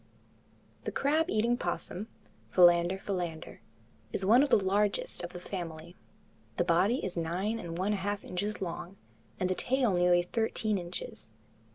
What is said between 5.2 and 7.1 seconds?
of the family. The body